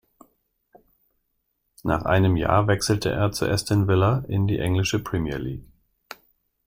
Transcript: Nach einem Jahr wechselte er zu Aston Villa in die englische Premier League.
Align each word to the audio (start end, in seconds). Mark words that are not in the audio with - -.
Nach 1.83 2.05
einem 2.05 2.35
Jahr 2.35 2.65
wechselte 2.67 3.11
er 3.11 3.31
zu 3.31 3.47
Aston 3.47 3.87
Villa 3.87 4.23
in 4.27 4.47
die 4.47 4.57
englische 4.57 4.97
Premier 4.97 5.37
League. 5.37 5.63